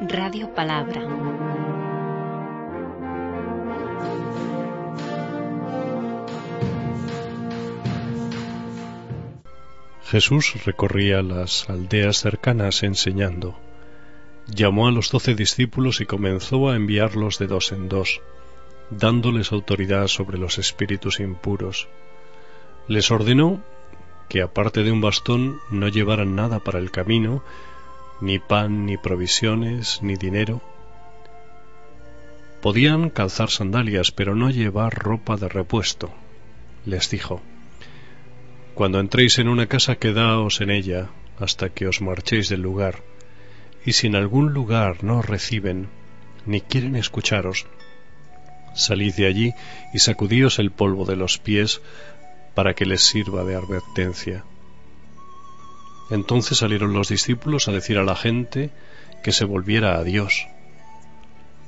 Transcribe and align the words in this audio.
Radio 0.00 0.54
Palabra. 0.54 1.02
Jesús 10.04 10.64
recorría 10.64 11.20
las 11.22 11.68
aldeas 11.68 12.18
cercanas 12.18 12.84
enseñando. 12.84 13.58
Llamó 14.46 14.86
a 14.86 14.92
los 14.92 15.10
doce 15.10 15.34
discípulos 15.34 16.00
y 16.00 16.06
comenzó 16.06 16.68
a 16.68 16.76
enviarlos 16.76 17.40
de 17.40 17.48
dos 17.48 17.72
en 17.72 17.88
dos, 17.88 18.20
dándoles 18.90 19.50
autoridad 19.50 20.06
sobre 20.06 20.38
los 20.38 20.58
espíritus 20.58 21.18
impuros. 21.18 21.88
Les 22.86 23.10
ordenó 23.10 23.60
que 24.28 24.42
aparte 24.42 24.84
de 24.84 24.92
un 24.92 25.00
bastón 25.00 25.58
no 25.70 25.88
llevaran 25.88 26.36
nada 26.36 26.60
para 26.60 26.78
el 26.78 26.92
camino, 26.92 27.42
ni 28.20 28.38
pan, 28.38 28.86
ni 28.86 28.96
provisiones, 28.96 30.02
ni 30.02 30.16
dinero. 30.16 30.60
Podían 32.60 33.10
calzar 33.10 33.50
sandalias, 33.50 34.10
pero 34.10 34.34
no 34.34 34.50
llevar 34.50 34.94
ropa 34.94 35.36
de 35.36 35.48
repuesto. 35.48 36.10
Les 36.84 37.10
dijo, 37.10 37.40
Cuando 38.74 38.98
entréis 39.00 39.38
en 39.38 39.48
una 39.48 39.66
casa, 39.66 39.96
quedaos 39.96 40.60
en 40.60 40.70
ella 40.70 41.10
hasta 41.38 41.68
que 41.68 41.86
os 41.86 42.00
marchéis 42.00 42.48
del 42.48 42.62
lugar, 42.62 43.02
y 43.84 43.92
si 43.92 44.08
en 44.08 44.16
algún 44.16 44.52
lugar 44.52 45.04
no 45.04 45.18
os 45.18 45.26
reciben, 45.26 45.88
ni 46.46 46.60
quieren 46.60 46.96
escucharos, 46.96 47.66
salid 48.74 49.14
de 49.14 49.26
allí 49.26 49.54
y 49.92 49.98
sacudíos 50.00 50.58
el 50.58 50.70
polvo 50.70 51.04
de 51.04 51.16
los 51.16 51.38
pies 51.38 51.80
para 52.54 52.74
que 52.74 52.86
les 52.86 53.02
sirva 53.02 53.44
de 53.44 53.54
advertencia. 53.54 54.44
Entonces 56.10 56.58
salieron 56.58 56.92
los 56.94 57.08
discípulos 57.08 57.68
a 57.68 57.72
decir 57.72 57.98
a 57.98 58.04
la 58.04 58.16
gente 58.16 58.70
que 59.22 59.32
se 59.32 59.44
volviera 59.44 59.98
a 59.98 60.04
Dios. 60.04 60.46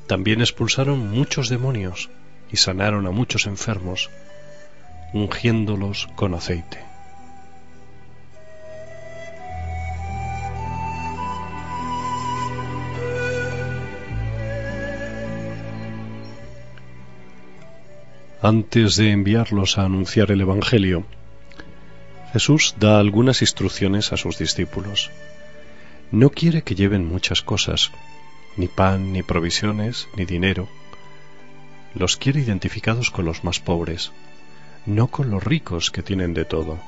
También 0.07 0.41
expulsaron 0.41 1.11
muchos 1.11 1.49
demonios 1.49 2.11
y 2.51 2.57
sanaron 2.57 3.07
a 3.07 3.11
muchos 3.11 3.47
enfermos, 3.47 4.11
ungiéndolos 5.13 6.09
con 6.17 6.35
aceite. 6.35 6.91
Antes 18.43 18.97
de 18.97 19.11
enviarlos 19.11 19.77
a 19.77 19.85
anunciar 19.85 20.31
el 20.31 20.41
Evangelio, 20.41 21.05
Jesús 22.33 22.75
da 22.79 22.99
algunas 22.99 23.43
instrucciones 23.43 24.13
a 24.13 24.17
sus 24.17 24.39
discípulos. 24.39 25.11
No 26.11 26.31
quiere 26.31 26.63
que 26.63 26.75
lleven 26.75 27.07
muchas 27.07 27.43
cosas, 27.43 27.91
ni 28.57 28.69
pan, 28.69 29.13
ni 29.13 29.23
provisiones, 29.23 30.09
ni 30.17 30.25
dinero. 30.25 30.69
Los 31.95 32.17
quiere 32.17 32.41
identificados 32.41 33.11
con 33.11 33.25
los 33.25 33.43
más 33.45 33.61
pobres, 33.61 34.13
no 34.87 35.09
con 35.09 35.31
los 35.31 35.43
ricos 35.43 35.91
que 35.91 36.03
tienen 36.03 36.35
de 36.35 36.45
todo. 36.45 36.79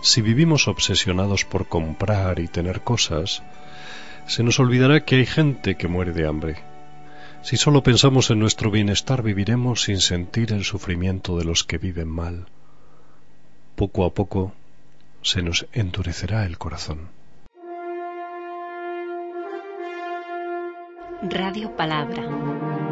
Si 0.00 0.22
vivimos 0.22 0.68
obsesionados 0.68 1.44
por 1.44 1.68
comprar 1.68 2.38
y 2.38 2.48
tener 2.48 2.82
cosas, 2.82 3.42
se 4.26 4.42
nos 4.42 4.58
olvidará 4.58 5.04
que 5.04 5.16
hay 5.16 5.26
gente 5.26 5.76
que 5.76 5.88
muere 5.88 6.12
de 6.12 6.26
hambre 6.26 6.56
si 7.42 7.56
solo 7.56 7.82
pensamos 7.82 8.30
en 8.30 8.40
nuestro 8.40 8.70
bienestar, 8.70 9.22
viviremos 9.22 9.82
sin 9.82 10.00
sentir 10.00 10.52
el 10.52 10.64
sufrimiento 10.64 11.38
de 11.38 11.44
los 11.44 11.64
que 11.64 11.78
viven 11.78 12.08
mal. 12.08 12.46
Poco 13.78 14.04
a 14.04 14.10
poco 14.10 14.52
se 15.22 15.40
nos 15.40 15.68
endurecerá 15.72 16.44
el 16.44 16.58
corazón. 16.58 17.10
Radio 21.22 21.76
Palabra. 21.76 22.87